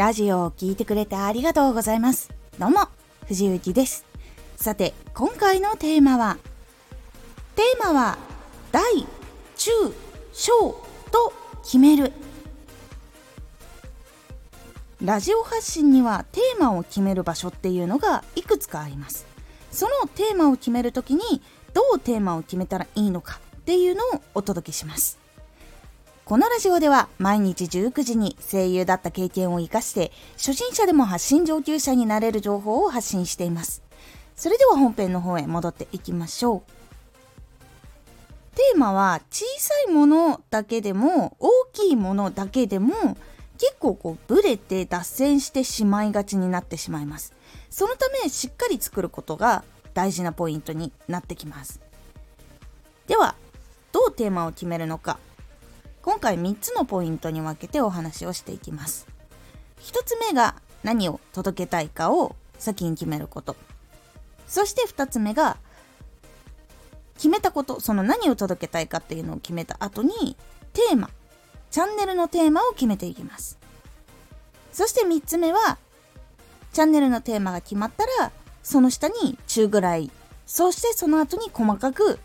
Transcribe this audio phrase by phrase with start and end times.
[0.00, 2.30] ラジオを聴いてくれてありがとうございます。
[2.58, 2.88] どうも、
[3.26, 4.06] 藤幸です。
[4.56, 6.38] さて、今回のテーマは、
[7.54, 8.16] テーマは、
[8.72, 8.82] 大、
[9.56, 9.70] 中、
[10.32, 10.70] 小
[11.12, 12.14] と決める。
[15.02, 19.26] ラジオ発信にはテーマを決める場所っていうのがいくつかあります。
[19.70, 21.20] そのテーマを決めるときに
[21.74, 25.19] どうテーマを決めたらいいのかっていうのをお届けします。
[26.30, 33.82] このラジオでは毎日19時に声優だった経験を活かして初心者でも発信上級者になれる情報を発信しています。
[34.36, 36.62] それでは本編の方へ戻っていきましょう。
[38.54, 43.16] テーマは小さいものだけでも大きいものだけでも
[43.58, 47.34] 結構こうブレて脱線してしまいがちになってしまいます。
[47.70, 51.80] そのためしっかり作ることが大事なポイントになってきます。
[53.08, 53.34] では
[53.90, 55.18] どうテーマを決めるのか
[56.02, 59.06] 今回3つのポイントに分けてお話をしていきます。
[59.80, 63.54] 1つ目が何を届けたいかを先に決めること。
[64.46, 65.58] そして2つ目が
[67.16, 70.36] 決めたことその何を届けたいかっていうのを決めた後に
[70.72, 71.10] テーマ。
[71.70, 73.58] チャンネルのテーマを決めていきます。
[74.72, 75.78] そして3つ目は
[76.72, 80.10] チャンネルのテーマが決まったらその下に中ぐらい。
[80.46, 82.18] そしてその後に細かく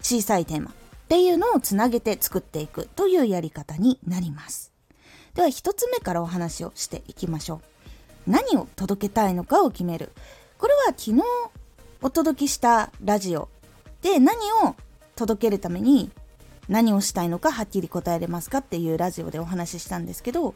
[0.00, 0.74] 小さいテーマ。
[1.04, 4.72] っていうのをつなげて作っていくというやり方になります。
[5.34, 7.60] では1つ目からお話をしていきましょ
[8.26, 8.30] う。
[8.30, 10.12] 何を届けたいのかを決める。
[10.58, 11.22] これは昨日
[12.00, 13.48] お届けしたラジオ
[14.00, 14.76] で何を
[15.16, 16.10] 届けるために
[16.68, 20.54] 何をしたいのかはっきり答えれますかっていうラジオでお話ししたんですけど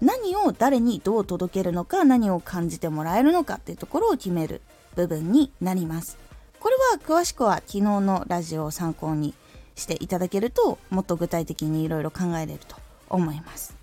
[0.00, 4.60] 何を誰にどう届けるのか何を感じてもらえるのかっていうところを決める
[4.94, 6.27] 部分になります。
[6.60, 9.34] これは詳しくは昨日のラジオを参考に
[9.76, 12.76] していただけるともっと具体的にいろいろ考えれると
[13.08, 13.76] 思います。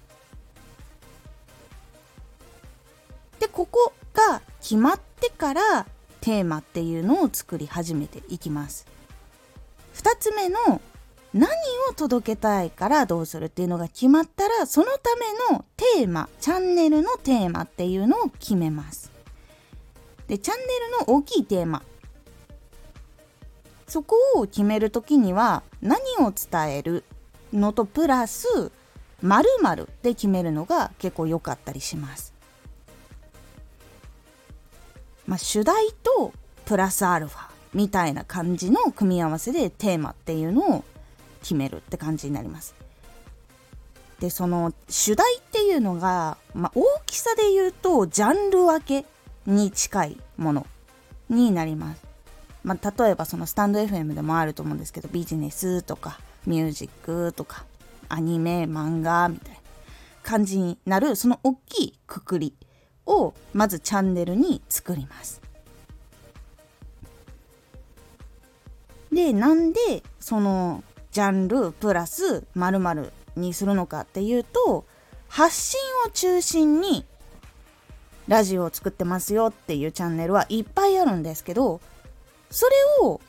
[3.40, 5.86] でここが決まってから
[6.22, 8.88] テーマっていうのを作り始めていきます。
[9.96, 10.82] 2つ目の
[11.34, 11.50] 何
[11.90, 15.16] を届けたいからどうするっていうのが決まったらそのた
[15.50, 19.12] めのテーマチャンネルのテーマっていうのを決めます。
[20.28, 20.64] でチャンネ
[21.02, 21.84] ルの大きいテーマ
[23.96, 27.06] そこを決める時には何を伝える
[27.54, 28.70] のとプラス
[29.22, 32.34] 〇〇で決めるのが結構良かったりします。
[35.26, 36.34] まあ、主題と
[36.66, 40.84] プラスアルファみたいな感じの組み合わせでテーマっていうのを
[41.42, 42.76] 決めるって感じになります。
[44.20, 49.06] でその主題っていうのが、まあ、大きさで言うとジャンル分け
[49.46, 50.68] に近いもの
[51.30, 52.05] になります。
[52.66, 57.64] まあ、例えばそのスタンド FM でもあると思うんですけどビジネスとかミュージックとか
[58.10, 59.60] アニメ漫画みたいな
[60.24, 62.56] 感じになるその大きいくくり
[63.06, 65.42] をまずチャンネルに作ります。
[69.12, 74.86] でなんでそのジャンルプラス〇〇にするのかっていうと
[75.28, 77.06] 発信を中心に
[78.28, 81.80] ラジオを作ってますよっていうチャンネルはいっぱいあるんですけど
[82.50, 82.76] それ
[83.08, 83.22] を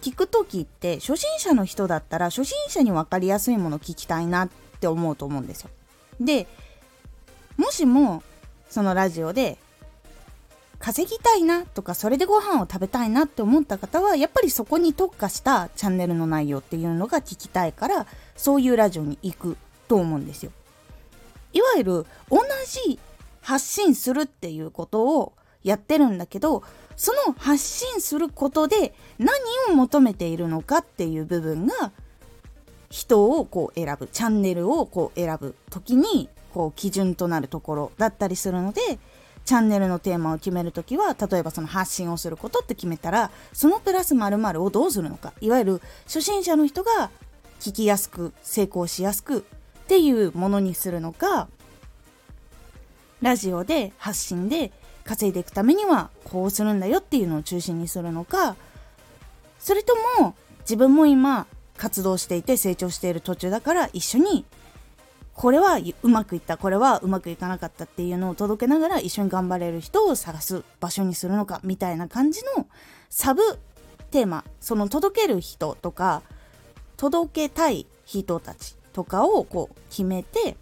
[0.00, 4.48] 聞く時って初心者の人だったら初心者に分かりやすいもの聞きたいなっ
[4.80, 5.70] て思うと思うんですよ。
[6.20, 6.46] で
[7.56, 8.22] もしも
[8.70, 9.58] そのラジオで
[10.78, 19.56] 稼ぎたいなとかそれでご飯を食べたいなって思った方はやっぱりそこに特化したチャンネルの内容っていうのが聞きたいからそういうラジオに行く
[19.88, 20.52] と思うんですよ。
[21.52, 22.38] いわゆる同
[22.86, 23.00] じ
[23.40, 25.32] 発信するっていうことを
[25.64, 26.62] やってるんだけど
[26.98, 29.30] その発信することで何
[29.70, 31.92] を求めているのかっていう部分が
[32.90, 38.80] 人をこう選ぶチャンネルをこう選ぶ時にこう基準となるところだったりするので
[39.44, 47.10] チャンネルのテーマを決める時は例えばその発信をすることって決めたらそのプラス〇〇をどうするのかいわゆる初心者の人が
[47.60, 49.42] 聞きやすく成功しやすくっ
[49.86, 51.48] ていうものにするのか
[53.22, 54.72] ラジオで発信で
[55.08, 58.56] 稼いでいくためにはこうするんだよっていうのを中心にするのか
[59.58, 61.46] それとも自分も今
[61.78, 64.44] 活動していて成長している途中だから一緒に
[65.32, 72.66] これはうまくいったこれはうまくいかなかったっていうのを届けながら一緒に頑張れる人を探す場所にするのかみたいな感じの
[73.08, 73.40] サブ
[74.10, 74.44] テーマ。
[74.60, 76.22] その届ける人とか
[76.96, 80.56] 届けたい人たちとかをこう決めて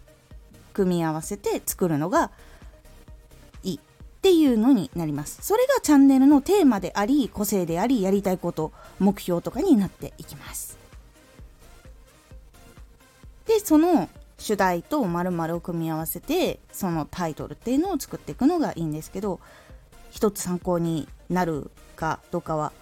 [0.73, 2.29] 組み合わせて作るのが
[4.27, 5.39] っていうのになります。
[5.41, 10.77] それがチャンネルのテーマであり個性でありやりたいこと目標とかになっていきます。
[13.45, 19.39] でその主題と〇〇を組み合わせてそのタイトルっていうのを作っていくのがいいんですけど
[20.11, 22.73] 一つ参考になるかどうかは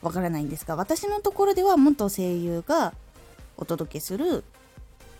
[0.00, 2.94] わからないんですが私のところでは元声優が
[3.58, 4.42] お届けする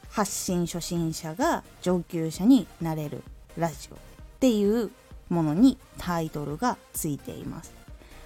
[0.08, 3.22] 発信初心者が上級者になれる
[3.58, 3.98] ラジオっ
[4.40, 4.90] ていう
[5.34, 7.72] ものにタイトルがついています。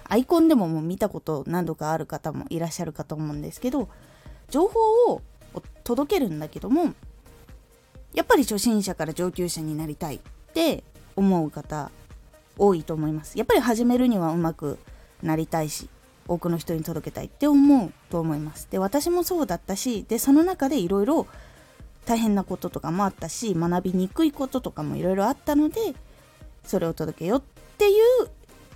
[0.05, 3.89] アイコンでももう見たこと何度かある方もいらっしゃるかと思うんですけど
[4.49, 5.21] 情報を
[5.83, 6.93] 届けるんだけども
[8.15, 10.19] やっぱり初心者から上級者になりたいっ
[10.53, 10.83] て
[11.15, 11.91] 思う方
[12.57, 13.37] 多いと思います。
[13.37, 14.79] やっぱり始めるにはうまく
[15.21, 15.89] なりたいし
[16.27, 18.67] 多くの人に届けたいって思うと思います。
[18.71, 21.27] で私もそうだったしでその中でいろいろ
[22.05, 25.93] 大変なこととかもあったし学びにくいこととかもいろいろあったので
[26.69, 27.41] それを届けようっ
[27.79, 28.29] ていう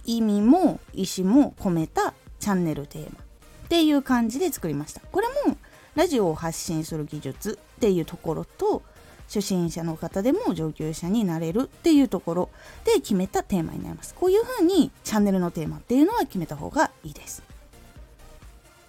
[0.03, 5.01] 意味も意思も込めたチャンネルテーマっていう感じで作りました。
[5.11, 5.55] これも
[5.93, 8.81] ラジオを発信する技術っていうところと
[9.27, 12.49] 初心者の方でも上級者になれるっていうところ
[12.83, 14.15] で決めたテーマになります。
[14.15, 17.43] こういうふうにチャンネルのテーマっていうのは決めた方がいいです。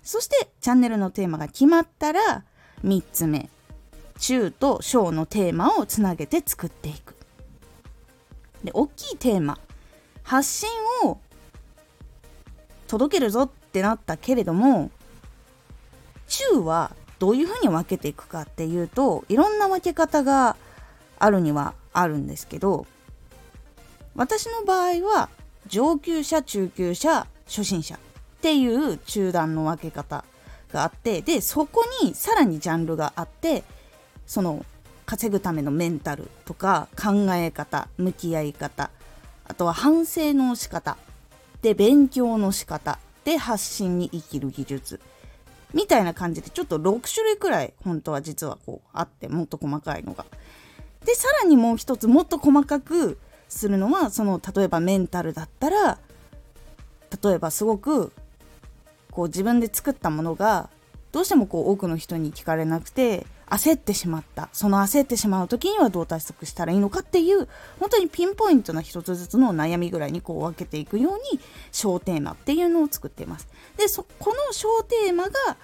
[0.02, 2.44] そしてチャンネルのテーマが決まったら
[2.82, 3.50] 3つ目
[4.18, 7.13] 中と小のテーマをつなげて作っていく。
[8.64, 9.58] で大きいテーマ。
[10.24, 10.68] 発信
[11.04, 11.18] を
[12.88, 14.90] 届けるぞってなったけれども
[16.26, 20.56] 中はどういうふうに分けていくかっていうといろんな分け方が
[21.18, 22.86] あるにはあるんですけど
[24.16, 25.28] 私の場合は
[25.66, 27.98] 上級者中級者初心者っ
[28.40, 30.24] ていう中段の分け方
[30.72, 33.64] があってでそこにさらにジャンルがあって
[34.26, 34.64] その
[35.06, 38.90] 稼ぐためのメンタルとか考え方向き合い方
[39.46, 40.96] あとは反省の仕方
[41.62, 45.00] で勉強の仕方で発信に生きる技術
[45.72, 50.24] みたいな感じでちょっと6種類くらい本当は実はこうあってもっと細かいのが。
[51.04, 53.18] でさらにもう一つもっと細かく
[53.48, 55.98] するのはその例えばメンタルだったら
[57.22, 58.12] 例えばすごく
[59.10, 60.70] こう自分で作ったものが
[61.14, 64.48] どうしてもこう多くの人に聞かれなくて焦ってしまった。
[64.52, 67.46] その焦ってしまう時にはどう対策したらいいのかっていう
[67.78, 71.38] 本当にピンポイントな一つずつの悩みぐらいにこう分けていくように
[71.70, 73.46] 小テーマっていうのを作っています。
[73.76, 75.56] でそこの小テーマが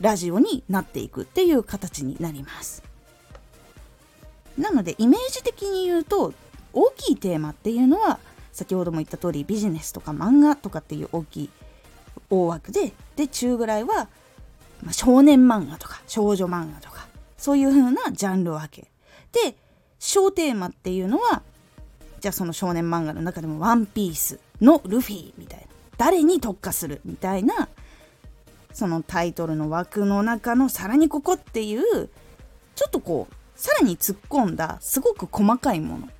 [0.00, 2.82] ラジオになっていくっていう形になります。
[4.56, 6.32] なのでイメージ的に言うと
[6.72, 8.20] 大きいテーマっていうのは
[8.54, 11.50] 先ほども言った通りビジネスとか漫画とかっていう大きい
[12.30, 14.08] 大枠でで中ぐらいは、
[14.84, 18.90] まあ、少年漫画とか少女漫画とかそういう風なジャンル分け。
[19.32, 19.56] で、
[19.98, 21.42] 小テーマっていうのは、
[22.20, 25.66] じゃあその少年漫画の中でもワンピースのルフィみたいな。
[25.98, 27.68] 誰に特化するみたいな、
[28.72, 32.08] そのタイトルの枠の中のさらにここっていう、
[32.74, 36.10] ちょっとこう、さらに突っ込んだすごく細かいものっ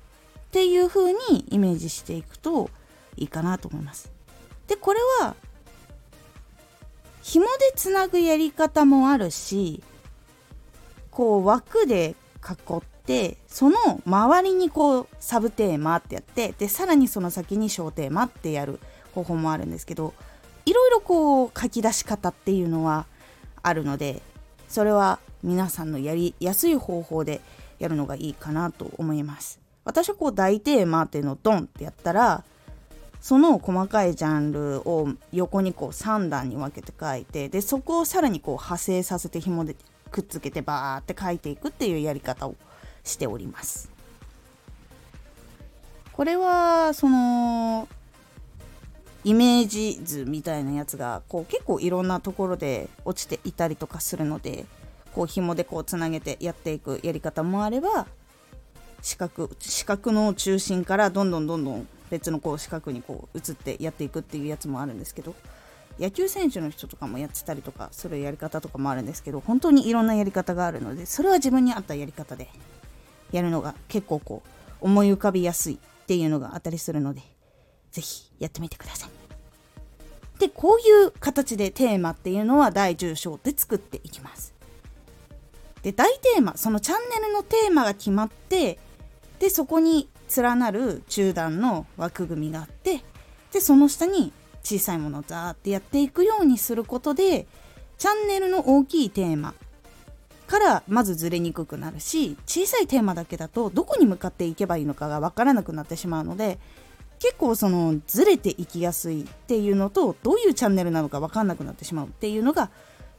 [0.51, 2.69] ていう風にイメージしていくと
[3.17, 4.11] いいかなと思います。
[4.67, 5.35] で、これは、
[7.25, 9.81] 紐でつなぐやり方もあるし、
[11.09, 18.79] こう枠で囲ってその周りにこうサブテーマってやってでさらにその先に小テーマってやる
[19.15, 20.13] 方法もあるんですけど
[20.67, 23.07] いろいろこう書き出し方っていうのは
[23.63, 24.21] あるので
[24.67, 27.41] それは皆さんのやりやすい方法で
[27.79, 29.59] やるのがいいかなと思います。
[29.83, 32.43] 私はこう大テーマっていうのをドンってやったら
[33.25, 39.75] その細かいジャンルを横にこう3段に分けて書いてでそこをさらにこう派生させて紐で
[40.11, 42.55] くっつけてバーって書いていくっていうやり方を
[43.03, 43.89] しております。
[46.13, 47.87] これはその
[49.23, 54.65] イメージ図みたいなやつがこう結構いろんなところで落ちていたりとかするので
[55.15, 58.05] こう紐でこうつなげてやっていくやり方もあれば
[59.01, 65.35] 四角四角の中心からどんどんどんどん別のこう四角にこう移ってやっていくっていうやつもあるんですけど
[65.99, 72.49] 野球選手の人とかもやってたりとかするやり方とかもあるんですけど本当にいろんなやり方があるのでそれは自分に合ったやり方で
[73.31, 77.21] やるのが結構こう思い浮かびやすいっていうのがあったりするので
[77.91, 79.09] 是非やってみてください。
[80.39, 84.53] でこういう形でテーマっていうのは第10章で作っていきます。
[85.81, 88.79] で大テーマそのチャンネルのテーマが決まって
[89.39, 93.01] でそこに連なる中段の枠組みがあって
[93.51, 94.31] でその下に
[94.63, 97.45] 小さいものをザーってやっていくようにすることで
[97.97, 99.53] チャンネルの大きいテーマ
[100.47, 106.59] からまずずれにくくなるし小さいテーマだけだとどこに向かっていけばいいのかが分からなくなってしまうので
[107.19, 112.69] 結構そのずれていきやすいっていうのとどういうチャンネルなのか分かんなくなってしまうっていうのが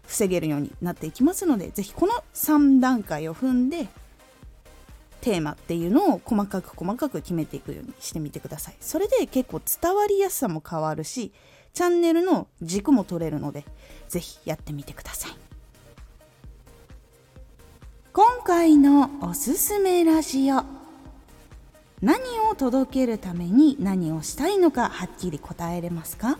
[0.06, 3.88] 防げるようになっていきますので是非この3段階を踏んで
[5.26, 8.76] テーマっていうのを細かく細かく決めていくようにしてみてください。
[8.80, 11.32] それで結構伝わりやすさも変わるし
[11.74, 13.64] チャンネルの軸も取れるので
[14.08, 15.32] 是非やってみてください。
[18.12, 20.62] 今回のおすすめラジオ。
[22.02, 26.38] 何を届けるために何をしたいのかはっきり答えれますか？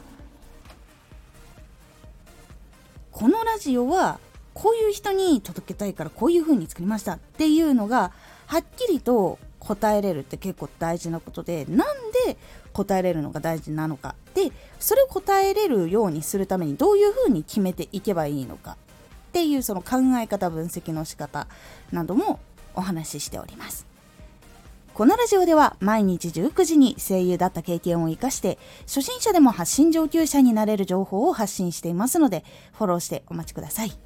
[3.11, 4.21] このラジオは
[4.57, 8.11] こういう人に届けたいからこういう風に作りましたっていうのが
[8.47, 11.97] はっきりと答えれるって結構大事なことでなん
[12.27, 12.39] で
[12.73, 21.49] 答えれるのが大事なのかでそれを答えれるようにするためにどういう風に決めていけばいいのかっていうその考え方分析の仕方
[21.93, 22.41] なども
[22.75, 23.87] お話ししております
[24.95, 34.06] このラジオでは毎日19時に声優だった経験を活かして初心者でも発信上級者になれる情報を発信していますのでフォローしてお待ちください。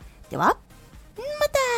[0.31, 1.70] では、また。